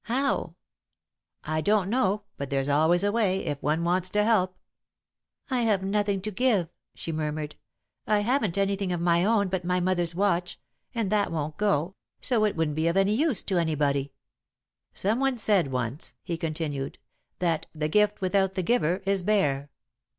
"How?" 0.05 0.55
"I 1.43 1.61
don't 1.61 1.87
know, 1.87 2.23
but 2.35 2.49
there's 2.49 2.67
always 2.67 3.03
a 3.03 3.11
way, 3.11 3.45
if 3.45 3.61
one 3.61 3.83
wants 3.83 4.09
to 4.09 4.23
help." 4.23 4.57
"I 5.51 5.59
have 5.61 5.83
nothing 5.83 6.21
to 6.21 6.31
give," 6.31 6.69
she 6.95 7.11
murmured. 7.11 7.55
"I 8.07 8.21
haven't 8.21 8.57
anything 8.57 8.91
of 8.91 8.99
my 8.99 9.23
own 9.23 9.47
but 9.47 9.63
my 9.63 9.79
mother's 9.79 10.15
watch, 10.15 10.59
and 10.95 11.11
that 11.11 11.31
won't 11.31 11.55
go, 11.57 11.93
so 12.19 12.45
it 12.45 12.55
wouldn't 12.55 12.77
be 12.77 12.87
of 12.87 12.97
any 12.97 13.13
use 13.13 13.43
to 13.43 13.59
anybody." 13.59 14.11
"Someone 14.95 15.37
said 15.37 15.71
once," 15.71 16.15
he 16.23 16.35
continued, 16.35 16.97
"that 17.37 17.67
'the 17.75 17.89
gift 17.89 18.21
without 18.21 18.53
the 18.53 18.63
giver 18.63 19.03
is 19.05 19.21
bare.' 19.21 19.69